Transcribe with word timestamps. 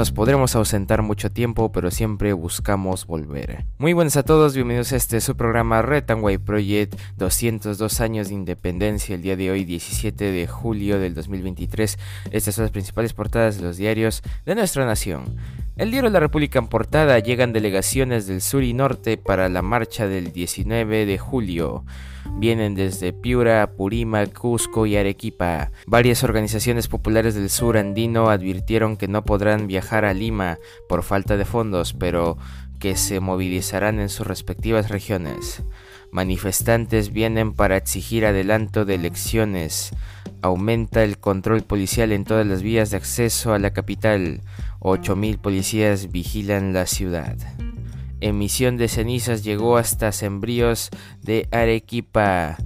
Nos 0.00 0.12
podremos 0.12 0.56
ausentar 0.56 1.02
mucho 1.02 1.30
tiempo, 1.30 1.72
pero 1.72 1.90
siempre 1.90 2.32
buscamos 2.32 3.06
volver. 3.06 3.66
Muy 3.76 3.92
buenas 3.92 4.16
a 4.16 4.22
todos, 4.22 4.54
bienvenidos 4.54 4.94
a 4.94 4.96
este 4.96 5.20
su 5.20 5.36
programa 5.36 5.82
White 5.82 6.42
Project, 6.42 6.98
202 7.18 8.00
años 8.00 8.28
de 8.28 8.34
independencia, 8.34 9.14
el 9.14 9.20
día 9.20 9.36
de 9.36 9.50
hoy, 9.50 9.66
17 9.66 10.32
de 10.32 10.46
julio 10.46 10.98
del 10.98 11.12
2023. 11.12 11.98
Estas 12.30 12.54
son 12.54 12.64
las 12.64 12.72
principales 12.72 13.12
portadas 13.12 13.58
de 13.58 13.62
los 13.62 13.76
diarios 13.76 14.22
de 14.46 14.54
nuestra 14.54 14.86
nación. 14.86 15.36
El 15.80 15.90
diario 15.90 16.10
La 16.10 16.20
República 16.20 16.58
en 16.58 16.68
portada 16.68 17.18
llegan 17.20 17.54
delegaciones 17.54 18.26
del 18.26 18.42
sur 18.42 18.62
y 18.62 18.74
norte 18.74 19.16
para 19.16 19.48
la 19.48 19.62
marcha 19.62 20.06
del 20.06 20.30
19 20.30 21.06
de 21.06 21.16
julio. 21.16 21.86
Vienen 22.36 22.74
desde 22.74 23.14
Piura, 23.14 23.66
Purímac, 23.78 24.30
Cusco 24.38 24.84
y 24.84 24.98
Arequipa. 24.98 25.70
Varias 25.86 26.22
organizaciones 26.22 26.86
populares 26.86 27.34
del 27.34 27.48
sur 27.48 27.78
andino 27.78 28.28
advirtieron 28.28 28.98
que 28.98 29.08
no 29.08 29.24
podrán 29.24 29.68
viajar 29.68 30.04
a 30.04 30.12
Lima 30.12 30.58
por 30.86 31.02
falta 31.02 31.38
de 31.38 31.46
fondos, 31.46 31.94
pero 31.94 32.36
que 32.78 32.94
se 32.94 33.20
movilizarán 33.20 34.00
en 34.00 34.10
sus 34.10 34.26
respectivas 34.26 34.90
regiones. 34.90 35.62
Manifestantes 36.12 37.10
vienen 37.10 37.54
para 37.54 37.78
exigir 37.78 38.26
adelanto 38.26 38.84
de 38.84 38.96
elecciones. 38.96 39.92
Aumenta 40.42 41.04
el 41.04 41.18
control 41.18 41.62
policial 41.62 42.12
en 42.12 42.24
todas 42.24 42.46
las 42.46 42.62
vías 42.62 42.90
de 42.90 42.96
acceso 42.96 43.52
a 43.52 43.58
la 43.58 43.72
capital. 43.72 44.40
8.000 44.80 45.38
policías 45.38 46.10
vigilan 46.10 46.72
la 46.72 46.86
ciudad. 46.86 47.36
Emisión 48.20 48.76
de 48.76 48.88
cenizas 48.88 49.44
llegó 49.44 49.76
hasta 49.76 50.12
Sembríos 50.12 50.90
de 51.22 51.46
Arequipa. 51.50 52.56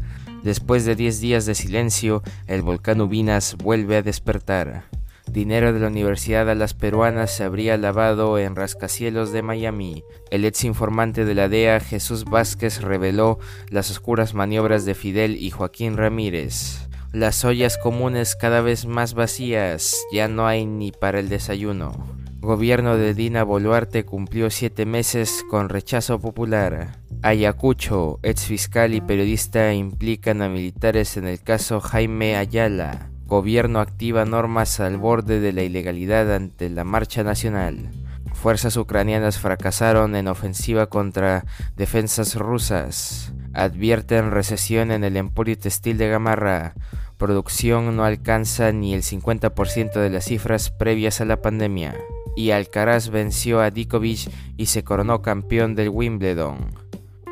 Después 0.44 0.84
de 0.84 0.94
10 0.94 1.20
días 1.20 1.46
de 1.46 1.54
silencio, 1.54 2.22
el 2.46 2.62
volcán 2.62 3.00
Ubinas 3.00 3.56
vuelve 3.56 3.96
a 3.96 4.02
despertar. 4.02 4.84
Dinero 5.26 5.72
de 5.72 5.80
la 5.80 5.88
Universidad 5.88 6.48
a 6.50 6.54
las 6.54 6.74
peruanas 6.74 7.34
se 7.34 7.42
habría 7.42 7.76
lavado 7.76 8.38
en 8.38 8.54
rascacielos 8.54 9.32
de 9.32 9.42
Miami. 9.42 10.04
El 10.30 10.44
ex 10.44 10.62
informante 10.64 11.24
de 11.24 11.34
la 11.34 11.48
DEA, 11.48 11.80
Jesús 11.80 12.24
Vázquez, 12.24 12.82
reveló 12.82 13.38
las 13.68 13.90
oscuras 13.90 14.34
maniobras 14.34 14.84
de 14.84 14.94
Fidel 14.94 15.36
y 15.36 15.50
Joaquín 15.50 15.96
Ramírez. 15.96 16.88
Las 17.14 17.44
ollas 17.44 17.78
comunes 17.78 18.34
cada 18.34 18.60
vez 18.60 18.86
más 18.86 19.14
vacías, 19.14 20.04
ya 20.10 20.26
no 20.26 20.48
hay 20.48 20.66
ni 20.66 20.90
para 20.90 21.20
el 21.20 21.28
desayuno. 21.28 21.92
Gobierno 22.40 22.96
de 22.96 23.14
Dina 23.14 23.44
Boluarte 23.44 24.04
cumplió 24.04 24.50
siete 24.50 24.84
meses 24.84 25.44
con 25.48 25.68
rechazo 25.68 26.18
popular. 26.18 26.98
Ayacucho, 27.22 28.18
ex 28.24 28.46
fiscal 28.46 28.94
y 28.94 29.00
periodista 29.00 29.72
implican 29.72 30.42
a 30.42 30.48
militares 30.48 31.16
en 31.16 31.28
el 31.28 31.40
caso 31.40 31.80
Jaime 31.80 32.34
Ayala. 32.34 33.10
Gobierno 33.26 33.78
activa 33.78 34.24
normas 34.24 34.80
al 34.80 34.96
borde 34.96 35.38
de 35.38 35.52
la 35.52 35.62
ilegalidad 35.62 36.34
ante 36.34 36.68
la 36.68 36.82
marcha 36.82 37.22
nacional. 37.22 37.92
Fuerzas 38.32 38.76
ucranianas 38.76 39.38
fracasaron 39.38 40.16
en 40.16 40.26
ofensiva 40.26 40.88
contra 40.88 41.44
defensas 41.76 42.34
rusas. 42.34 43.32
Advierten 43.52 44.32
recesión 44.32 44.90
en 44.90 45.04
el 45.04 45.16
emporio 45.16 45.56
textil 45.56 45.96
de 45.96 46.08
Gamarra 46.08 46.74
producción 47.16 47.96
no 47.96 48.04
alcanza 48.04 48.72
ni 48.72 48.94
el 48.94 49.02
50% 49.02 49.92
de 49.94 50.10
las 50.10 50.24
cifras 50.26 50.70
previas 50.70 51.20
a 51.20 51.24
la 51.24 51.40
pandemia, 51.40 51.94
y 52.36 52.50
Alcaraz 52.50 53.10
venció 53.10 53.60
a 53.60 53.70
Djokovic 53.70 54.30
y 54.56 54.66
se 54.66 54.84
coronó 54.84 55.22
campeón 55.22 55.74
del 55.74 55.88
Wimbledon. 55.88 56.74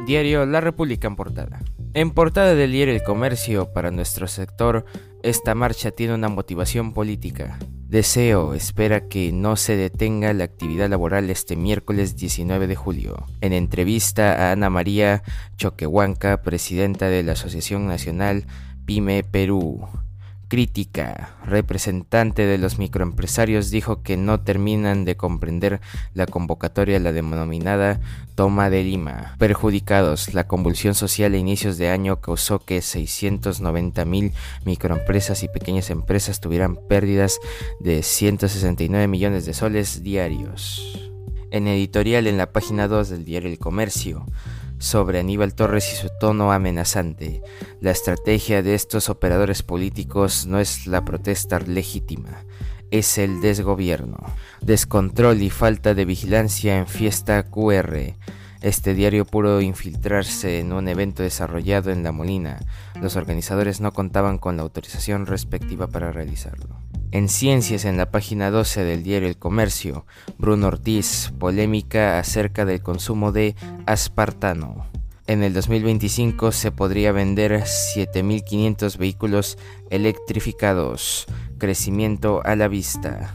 Diario 0.07 0.47
La 0.47 0.61
República 0.61 1.07
en 1.07 1.17
portada. 1.17 1.61
En 1.95 2.11
portada 2.11 2.55
del 2.55 2.73
diario 2.73 2.95
El 2.95 3.03
Comercio, 3.03 3.73
para 3.73 3.91
nuestro 3.91 4.27
sector, 4.27 4.87
esta 5.23 5.55
marcha 5.55 5.91
tiene 5.91 6.15
una 6.15 6.29
motivación 6.29 6.95
política. 6.95 7.59
Deseo 7.87 8.55
espera 8.55 9.07
que 9.09 9.31
no 9.33 9.57
se 9.57 9.77
detenga 9.77 10.33
la 10.33 10.45
actividad 10.45 10.89
laboral 10.89 11.29
este 11.29 11.55
miércoles 11.55 12.17
19 12.17 12.67
de 12.67 12.75
julio. 12.75 13.27
En 13.43 13.53
entrevista 13.53 14.33
a 14.49 14.53
Ana 14.53 14.71
María 14.71 15.23
Choquehuanca, 15.57 16.41
presidenta 16.41 17.09
de 17.09 17.23
la 17.23 17.33
Asociación 17.33 17.87
Nacional 17.87 18.47
Pyme 18.85 19.23
Perú. 19.23 19.87
Crítica. 20.49 21.37
Representante 21.47 22.45
de 22.45 22.59
los 22.59 22.79
microempresarios 22.79 23.71
dijo 23.71 24.03
que 24.03 24.19
no 24.19 24.41
terminan 24.41 25.07
de 25.07 25.17
comprender 25.17 25.81
la 26.13 26.27
convocatoria 26.27 27.01
la 27.01 27.13
denominada 27.13 28.01
Toma 28.35 28.69
de 28.69 28.85
Lima. 28.85 29.35
Perjudicados. 29.39 30.35
La 30.35 30.47
convulsión 30.47 30.95
social 30.95 31.33
a 31.33 31.39
inicios 31.39 31.79
de 31.79 31.89
año 31.89 32.21
causó 32.21 32.59
que 32.59 32.83
690 32.83 34.05
mil 34.05 34.33
microempresas 34.67 35.43
y 35.43 35.49
pequeñas 35.49 35.89
empresas 35.89 36.41
tuvieran 36.41 36.77
pérdidas 36.77 37.39
de 37.81 38.03
169 38.03 39.09
millones 39.09 39.47
de 39.47 39.55
soles 39.55 40.03
diarios. 40.03 41.11
En 41.51 41.67
editorial 41.67 42.27
en 42.27 42.37
la 42.37 42.53
página 42.53 42.89
2 42.89 43.09
del 43.09 43.25
diario 43.25 43.49
El 43.49 43.59
Comercio 43.59 44.27
sobre 44.83 45.21
Aníbal 45.21 45.55
Torres 45.55 45.93
y 45.93 45.97
su 45.97 46.09
tono 46.19 46.53
amenazante. 46.53 47.41
La 47.81 47.93
estrategia 47.93 48.63
de 48.63 48.75
estos 48.75 49.09
operadores 49.09 49.63
políticos 49.63 50.45
no 50.47 50.59
es 50.59 50.89
la 50.89 51.05
protesta 51.05 51.61
legítima, 51.61 52.45
es 52.91 53.17
el 53.17 53.41
desgobierno. 53.41 54.19
Descontrol 54.61 55.41
y 55.41 55.51
falta 55.51 55.95
de 55.95 56.05
vigilancia 56.05 56.79
en 56.79 56.89
fiesta 56.89 57.45
QR. 57.45 58.17
Este 58.61 58.95
diario 58.95 59.25
pudo 59.25 59.61
infiltrarse 59.61 60.59
en 60.59 60.73
un 60.73 60.89
evento 60.89 61.23
desarrollado 61.23 61.93
en 61.93 62.03
La 62.03 62.11
Molina. 62.11 62.59
Los 63.01 63.15
organizadores 63.15 63.81
no 63.81 63.93
contaban 63.93 64.39
con 64.39 64.57
la 64.57 64.63
autorización 64.65 65.27
respectiva 65.27 65.87
para 65.87 66.11
realizarlo. 66.11 66.77
En 67.13 67.29
Ciencias, 67.29 67.85
en 67.85 67.99
la 67.99 68.11
página 68.11 68.51
12 68.51 68.85
del 68.85 69.03
diario 69.03 69.29
El 69.29 69.37
Comercio, 69.37 70.07
Bruno 70.39 70.69
Ortiz, 70.69 71.31
polémica 71.39 72.19
acerca 72.19 72.65
del 72.65 72.81
consumo 72.81 73.33
de 73.33 73.55
aspartano. 73.85 74.87
En 75.27 75.43
el 75.43 75.53
2025 75.53 76.53
se 76.53 76.73
podría 76.73 77.13
vender 77.13 77.53
7.500 77.53 78.97
vehículos 78.97 79.59
electrificados, 79.91 81.27
crecimiento 81.59 82.41
a 82.47 82.57
la 82.57 82.69
vista. 82.69 83.35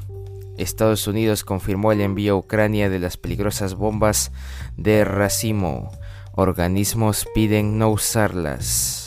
Estados 0.58 1.06
Unidos 1.06 1.44
confirmó 1.44 1.92
el 1.92 2.02
envío 2.02 2.34
a 2.34 2.38
Ucrania 2.38 2.90
de 2.90 2.98
las 2.98 3.16
peligrosas 3.16 3.76
bombas 3.76 4.32
de 4.76 5.06
racimo. 5.06 5.92
Organismos 6.34 7.28
piden 7.36 7.78
no 7.78 7.92
usarlas. 7.92 9.07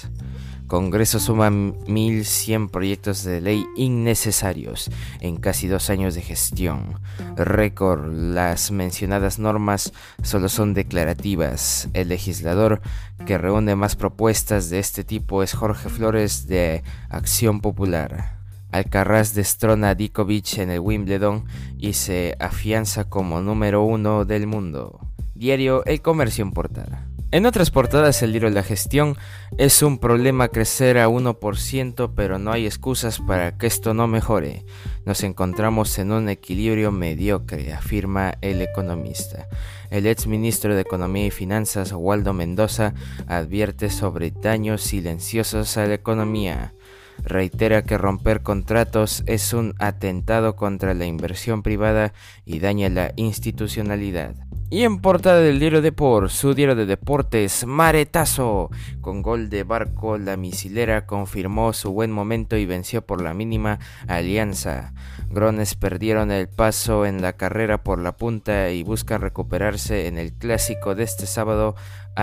Congreso 0.70 1.18
suma 1.18 1.50
1.100 1.50 2.70
proyectos 2.70 3.24
de 3.24 3.40
ley 3.40 3.66
innecesarios 3.74 4.88
en 5.18 5.36
casi 5.36 5.66
dos 5.66 5.90
años 5.90 6.14
de 6.14 6.22
gestión. 6.22 7.00
Récord, 7.34 8.06
las 8.12 8.70
mencionadas 8.70 9.40
normas 9.40 9.92
solo 10.22 10.48
son 10.48 10.72
declarativas. 10.72 11.88
El 11.92 12.08
legislador 12.08 12.80
que 13.26 13.36
reúne 13.36 13.74
más 13.74 13.96
propuestas 13.96 14.70
de 14.70 14.78
este 14.78 15.02
tipo 15.02 15.42
es 15.42 15.54
Jorge 15.54 15.88
Flores 15.88 16.46
de 16.46 16.84
Acción 17.08 17.60
Popular. 17.60 18.38
Alcaraz 18.70 19.34
destrona 19.34 19.90
a 19.90 19.94
Djokovic 19.96 20.58
en 20.58 20.70
el 20.70 20.78
Wimbledon 20.78 21.46
y 21.78 21.94
se 21.94 22.36
afianza 22.38 23.10
como 23.10 23.40
número 23.40 23.82
uno 23.82 24.24
del 24.24 24.46
mundo. 24.46 25.00
Diario 25.34 25.84
El 25.84 26.00
Comercio 26.00 26.44
en 26.44 26.52
portada. 26.52 27.09
En 27.32 27.46
otras 27.46 27.70
portadas 27.70 28.22
el 28.22 28.32
libro 28.32 28.48
de 28.48 28.56
la 28.56 28.64
gestión 28.64 29.16
es 29.56 29.82
un 29.82 29.98
problema 29.98 30.48
crecer 30.48 30.98
a 30.98 31.08
1%, 31.08 32.12
pero 32.16 32.40
no 32.40 32.50
hay 32.50 32.66
excusas 32.66 33.20
para 33.20 33.56
que 33.56 33.68
esto 33.68 33.94
no 33.94 34.08
mejore. 34.08 34.64
Nos 35.04 35.22
encontramos 35.22 35.96
en 36.00 36.10
un 36.10 36.28
equilibrio 36.28 36.90
mediocre, 36.90 37.72
afirma 37.72 38.34
el 38.40 38.60
economista. 38.62 39.46
El 39.90 40.08
ex 40.08 40.26
ministro 40.26 40.74
de 40.74 40.80
Economía 40.80 41.26
y 41.26 41.30
Finanzas, 41.30 41.92
Waldo 41.92 42.32
Mendoza, 42.32 42.94
advierte 43.28 43.90
sobre 43.90 44.32
daños 44.32 44.82
silenciosos 44.82 45.76
a 45.76 45.86
la 45.86 45.94
economía. 45.94 46.74
Reitera 47.22 47.82
que 47.82 47.96
romper 47.96 48.42
contratos 48.42 49.22
es 49.26 49.52
un 49.52 49.74
atentado 49.78 50.56
contra 50.56 50.94
la 50.94 51.06
inversión 51.06 51.62
privada 51.62 52.12
y 52.44 52.58
daña 52.58 52.88
la 52.88 53.12
institucionalidad. 53.14 54.34
Y 54.72 54.84
en 54.84 55.00
portada 55.00 55.40
del 55.40 55.58
diario 55.58 55.82
Deport, 55.82 56.30
su 56.30 56.54
diario 56.54 56.76
de 56.76 56.86
deportes, 56.86 57.66
Maretazo. 57.66 58.70
Con 59.00 59.20
gol 59.20 59.50
de 59.50 59.64
Barco, 59.64 60.16
la 60.16 60.36
misilera 60.36 61.06
confirmó 61.06 61.72
su 61.72 61.90
buen 61.90 62.12
momento 62.12 62.56
y 62.56 62.66
venció 62.66 63.04
por 63.04 63.20
la 63.20 63.34
mínima 63.34 63.80
Alianza. 64.06 64.92
Grones 65.28 65.74
perdieron 65.74 66.30
el 66.30 66.48
paso 66.48 67.04
en 67.04 67.20
la 67.20 67.32
carrera 67.32 67.82
por 67.82 67.98
la 67.98 68.16
punta 68.16 68.70
y 68.70 68.84
buscan 68.84 69.22
recuperarse 69.22 70.06
en 70.06 70.18
el 70.18 70.32
clásico 70.34 70.94
de 70.94 71.02
este 71.02 71.26
sábado 71.26 71.74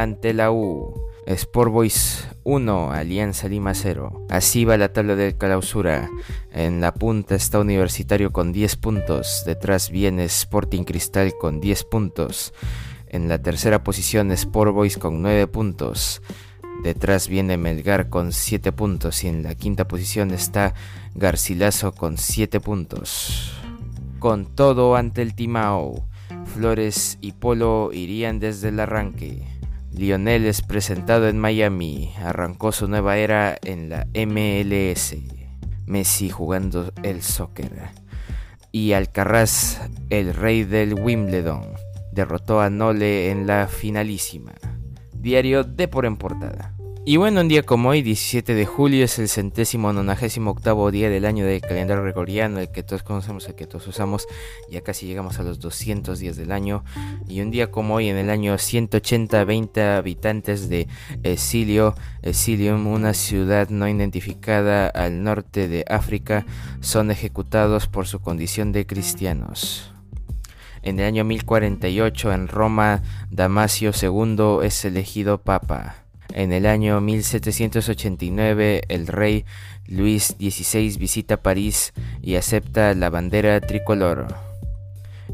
ante 0.02 0.34
la 0.34 0.52
U. 0.52 0.94
Sport 1.26 1.72
Boys 1.72 2.28
1, 2.44 2.92
Alianza 2.92 3.50
Lima 3.50 3.74
0. 3.74 4.28
Así 4.30 4.64
va 4.64 4.78
la 4.78 4.94
tabla 4.94 5.16
de 5.16 5.36
clausura. 5.36 6.10
En 6.52 6.80
la 6.80 6.94
punta 6.94 7.36
está 7.36 7.60
Universitario 7.60 8.32
con 8.32 8.54
10 8.54 8.78
puntos. 8.78 9.44
Detrás 9.46 9.90
viene 9.90 10.24
Sporting 10.24 10.84
Cristal 10.84 11.34
con 11.38 11.60
10 11.60 11.84
puntos. 11.86 12.54
En 13.10 13.28
la 13.28 13.42
tercera 13.42 13.84
posición 13.84 14.32
Sport 14.32 14.74
Boys 14.74 14.98
con 14.98 15.22
9 15.22 15.48
puntos. 15.48 16.22
Detrás 16.84 17.28
viene 17.28 17.58
Melgar 17.58 18.10
con 18.10 18.32
7 18.32 18.72
puntos. 18.72 19.24
Y 19.26 19.28
en 19.28 19.44
la 19.44 19.56
quinta 19.56 19.88
posición 19.88 20.32
está 20.32 20.74
Garcilaso 21.16 21.92
con 21.92 22.18
7 22.18 22.62
puntos. 22.62 23.52
Con 24.20 24.46
todo 24.46 24.96
ante 24.96 25.22
el 25.22 25.36
Timao. 25.36 26.08
Flores 26.46 27.18
y 27.20 27.34
Polo 27.34 27.92
irían 27.92 28.40
desde 28.40 28.70
el 28.70 28.80
arranque. 28.80 29.57
Lionel 29.98 30.46
es 30.46 30.62
presentado 30.62 31.28
en 31.28 31.40
Miami, 31.40 32.14
arrancó 32.24 32.72
su 32.72 32.88
nueva 32.88 33.18
era 33.18 33.58
en 33.64 33.90
la 33.90 34.06
MLS. 34.14 35.16
Messi 35.88 36.30
jugando 36.30 36.94
el 37.02 37.24
soccer. 37.24 37.90
Y 38.72 38.94
Alcaraz, 38.94 39.82
el 40.12 40.36
rey 40.36 40.66
del 40.66 40.94
Wimbledon, 40.94 41.64
derrotó 42.12 42.62
a 42.62 42.70
Nole 42.70 43.32
en 43.32 43.48
la 43.48 43.68
finalísima. 43.68 44.54
Diario 45.14 45.64
de 45.64 45.88
por 45.88 46.06
en 46.06 46.18
portada. 46.18 46.77
Y 47.10 47.16
bueno, 47.16 47.40
un 47.40 47.48
día 47.48 47.64
como 47.64 47.88
hoy, 47.88 48.02
17 48.02 48.54
de 48.54 48.66
julio, 48.66 49.06
es 49.06 49.18
el 49.18 49.30
centésimo 49.30 49.94
nonagésimo 49.94 50.52
octavo 50.52 50.92
día 50.92 51.10
del 51.10 51.24
año 51.24 51.46
del 51.46 51.62
calendario 51.62 52.04
gregoriano, 52.04 52.60
el 52.60 52.70
que 52.70 52.84
todos 52.84 53.02
conocemos, 53.02 53.48
el 53.48 53.56
que 53.56 53.66
todos 53.66 53.88
usamos. 53.88 54.28
Ya 54.70 54.82
casi 54.82 55.06
llegamos 55.06 55.40
a 55.40 55.44
los 55.44 55.62
200 55.62 56.20
días 56.20 56.36
del 56.36 56.52
año. 56.52 56.84
Y 57.26 57.40
un 57.40 57.50
día 57.50 57.72
como 57.72 57.96
hoy, 57.96 58.10
en 58.10 58.18
el 58.18 58.30
año 58.30 58.58
180, 58.58 59.42
20 59.46 59.84
habitantes 59.84 60.68
de 60.68 60.90
Exilio, 61.24 61.96
Exilium, 62.24 62.88
una 62.88 63.14
ciudad 63.14 63.70
no 63.70 63.88
identificada 63.88 64.90
al 64.90 65.24
norte 65.24 65.70
de 65.70 65.86
África, 65.88 66.46
son 66.82 67.10
ejecutados 67.10 67.88
por 67.88 68.06
su 68.06 68.20
condición 68.20 68.74
de 68.74 68.86
cristianos. 68.86 69.94
En 70.82 71.00
el 71.00 71.06
año 71.06 71.24
1048, 71.24 72.34
en 72.34 72.50
Roma, 72.50 73.02
Damasio 73.32 73.92
II 73.94 74.58
es 74.62 74.84
elegido 74.84 75.38
papa. 75.38 76.07
En 76.34 76.52
el 76.52 76.66
año 76.66 77.02
1789 77.02 78.82
el 78.90 79.08
rey 79.08 79.46
Luis 79.88 80.36
XVI 80.40 80.98
visita 80.98 81.38
París 81.38 81.94
y 82.22 82.36
acepta 82.36 82.94
la 82.94 83.10
bandera 83.10 83.60
tricolor. 83.62 84.48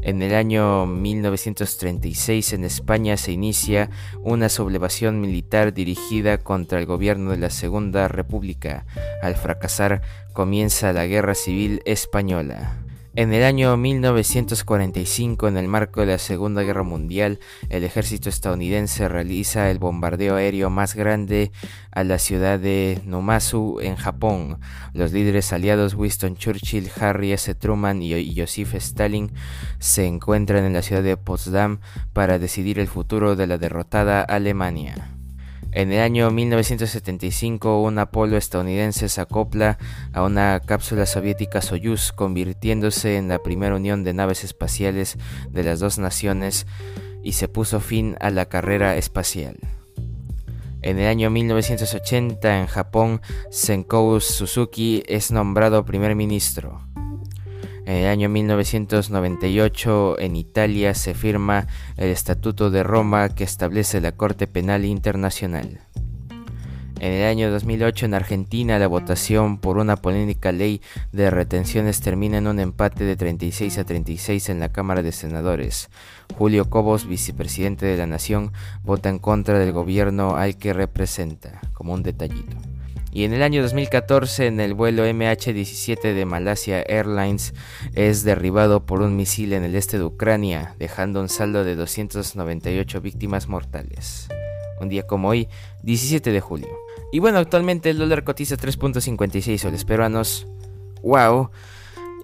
En 0.02 0.22
el 0.22 0.34
año 0.34 0.86
1936 0.86 2.52
en 2.52 2.64
España 2.64 3.16
se 3.16 3.32
inicia 3.32 3.90
una 4.22 4.48
sublevación 4.48 5.20
militar 5.20 5.72
dirigida 5.72 6.38
contra 6.38 6.78
el 6.78 6.86
gobierno 6.86 7.30
de 7.30 7.38
la 7.38 7.50
Segunda 7.50 8.08
República. 8.08 8.84
Al 9.22 9.34
fracasar 9.36 10.02
comienza 10.32 10.92
la 10.92 11.06
Guerra 11.06 11.34
Civil 11.34 11.80
Española. 11.86 12.83
En 13.16 13.32
el 13.32 13.44
año 13.44 13.76
1945, 13.76 15.46
en 15.46 15.56
el 15.56 15.68
marco 15.68 16.00
de 16.00 16.06
la 16.06 16.18
Segunda 16.18 16.62
Guerra 16.64 16.82
Mundial, 16.82 17.38
el 17.68 17.84
ejército 17.84 18.28
estadounidense 18.28 19.08
realiza 19.08 19.70
el 19.70 19.78
bombardeo 19.78 20.34
aéreo 20.34 20.68
más 20.68 20.96
grande 20.96 21.52
a 21.92 22.02
la 22.02 22.18
ciudad 22.18 22.58
de 22.58 23.00
Numazu, 23.04 23.78
en 23.80 23.94
Japón. 23.94 24.58
Los 24.94 25.12
líderes 25.12 25.52
aliados 25.52 25.94
Winston 25.94 26.34
Churchill, 26.34 26.90
Harry 26.98 27.30
S. 27.30 27.54
Truman 27.54 28.02
y 28.02 28.34
Joseph 28.36 28.74
Stalin 28.74 29.30
se 29.78 30.06
encuentran 30.06 30.64
en 30.64 30.72
la 30.72 30.82
ciudad 30.82 31.04
de 31.04 31.16
Potsdam 31.16 31.78
para 32.12 32.40
decidir 32.40 32.80
el 32.80 32.88
futuro 32.88 33.36
de 33.36 33.46
la 33.46 33.58
derrotada 33.58 34.22
Alemania. 34.22 35.14
En 35.74 35.90
el 35.90 36.00
año 36.00 36.30
1975, 36.30 37.82
un 37.82 37.98
Apolo 37.98 38.36
estadounidense 38.36 39.08
se 39.08 39.20
acopla 39.20 39.76
a 40.12 40.22
una 40.22 40.60
cápsula 40.60 41.04
soviética 41.04 41.62
Soyuz, 41.62 42.12
convirtiéndose 42.12 43.16
en 43.16 43.26
la 43.26 43.40
primera 43.40 43.74
unión 43.74 44.04
de 44.04 44.14
naves 44.14 44.44
espaciales 44.44 45.18
de 45.50 45.64
las 45.64 45.80
dos 45.80 45.98
naciones 45.98 46.68
y 47.24 47.32
se 47.32 47.48
puso 47.48 47.80
fin 47.80 48.14
a 48.20 48.30
la 48.30 48.46
carrera 48.46 48.96
espacial. 48.96 49.56
En 50.80 51.00
el 51.00 51.08
año 51.08 51.28
1980, 51.30 52.60
en 52.60 52.66
Japón, 52.68 53.20
Senkou 53.50 54.20
Suzuki 54.20 55.02
es 55.08 55.32
nombrado 55.32 55.84
primer 55.84 56.14
ministro. 56.14 56.86
En 57.86 57.96
el 57.96 58.06
año 58.06 58.30
1998 58.30 60.18
en 60.18 60.36
Italia 60.36 60.94
se 60.94 61.12
firma 61.12 61.66
el 61.98 62.08
Estatuto 62.08 62.70
de 62.70 62.82
Roma 62.82 63.28
que 63.28 63.44
establece 63.44 64.00
la 64.00 64.12
Corte 64.12 64.46
Penal 64.46 64.86
Internacional. 64.86 65.80
En 67.00 67.12
el 67.12 67.26
año 67.26 67.50
2008 67.50 68.06
en 68.06 68.14
Argentina 68.14 68.78
la 68.78 68.86
votación 68.86 69.58
por 69.58 69.76
una 69.76 69.96
polémica 69.96 70.50
ley 70.50 70.80
de 71.12 71.28
retenciones 71.28 72.00
termina 72.00 72.38
en 72.38 72.46
un 72.46 72.58
empate 72.58 73.04
de 73.04 73.16
36 73.16 73.76
a 73.76 73.84
36 73.84 74.48
en 74.48 74.60
la 74.60 74.70
Cámara 74.70 75.02
de 75.02 75.12
Senadores. 75.12 75.90
Julio 76.38 76.70
Cobos, 76.70 77.06
vicepresidente 77.06 77.84
de 77.84 77.98
la 77.98 78.06
Nación, 78.06 78.52
vota 78.82 79.10
en 79.10 79.18
contra 79.18 79.58
del 79.58 79.72
gobierno 79.72 80.36
al 80.36 80.56
que 80.56 80.72
representa, 80.72 81.60
como 81.74 81.92
un 81.92 82.02
detallito. 82.02 82.56
Y 83.14 83.22
en 83.22 83.32
el 83.32 83.44
año 83.44 83.62
2014, 83.62 84.48
en 84.48 84.58
el 84.58 84.74
vuelo 84.74 85.06
MH17 85.06 86.14
de 86.14 86.24
Malasia 86.24 86.82
Airlines, 86.82 87.54
es 87.94 88.24
derribado 88.24 88.86
por 88.86 89.02
un 89.02 89.14
misil 89.14 89.52
en 89.52 89.62
el 89.62 89.76
este 89.76 89.98
de 89.98 90.04
Ucrania, 90.04 90.74
dejando 90.80 91.20
un 91.20 91.28
saldo 91.28 91.62
de 91.62 91.76
298 91.76 93.00
víctimas 93.00 93.46
mortales. 93.46 94.26
Un 94.80 94.88
día 94.88 95.06
como 95.06 95.28
hoy, 95.28 95.48
17 95.84 96.32
de 96.32 96.40
julio. 96.40 96.76
Y 97.12 97.20
bueno, 97.20 97.38
actualmente 97.38 97.88
el 97.88 97.98
dólar 97.98 98.24
cotiza 98.24 98.56
3.56 98.56 99.58
soles 99.58 99.84
peruanos. 99.84 100.48
¡Wow! 101.00 101.50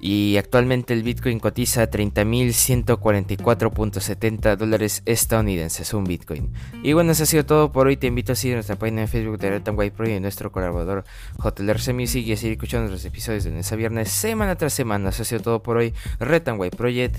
Y 0.00 0.36
actualmente 0.38 0.94
el 0.94 1.02
Bitcoin 1.02 1.38
cotiza 1.38 1.90
30.144.70 1.90 4.56
dólares 4.56 5.02
estadounidenses, 5.04 5.92
un 5.92 6.04
Bitcoin. 6.04 6.54
Y 6.82 6.94
bueno, 6.94 7.12
eso 7.12 7.24
ha 7.24 7.26
sido 7.26 7.44
todo 7.44 7.70
por 7.70 7.86
hoy. 7.86 7.98
Te 7.98 8.06
invito 8.06 8.32
a 8.32 8.34
seguir 8.34 8.56
nuestra 8.56 8.76
página 8.76 9.02
en 9.02 9.08
Facebook 9.08 9.36
de 9.38 9.50
Red 9.50 9.68
White 9.74 9.94
Pro 9.94 10.08
y 10.08 10.18
nuestro 10.18 10.50
colaborador 10.50 11.04
JLRC 11.42 11.92
Music 11.92 12.26
y 12.26 12.32
a 12.32 12.36
seguir 12.36 12.52
escuchando 12.52 12.90
los 12.90 13.04
episodios 13.04 13.44
de 13.44 13.50
lunes 13.50 13.70
a 13.70 13.76
viernes, 13.76 14.10
semana 14.10 14.56
tras 14.56 14.72
semana. 14.72 15.10
Eso 15.10 15.20
ha 15.22 15.26
sido 15.26 15.42
todo 15.42 15.62
por 15.62 15.76
hoy. 15.76 15.92
Red 16.18 16.48
White 16.56 16.78
Project, 16.78 17.16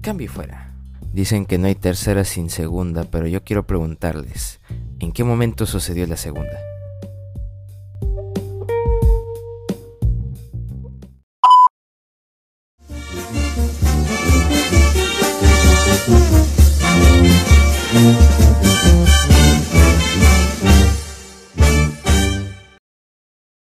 cambio 0.00 0.30
fuera. 0.30 0.72
Dicen 1.12 1.44
que 1.44 1.58
no 1.58 1.66
hay 1.66 1.74
tercera 1.74 2.22
sin 2.24 2.50
segunda, 2.50 3.02
pero 3.10 3.26
yo 3.26 3.42
quiero 3.42 3.66
preguntarles, 3.66 4.60
¿en 5.00 5.10
qué 5.10 5.24
momento 5.24 5.66
sucedió 5.66 6.06
la 6.06 6.16
segunda? 6.16 6.69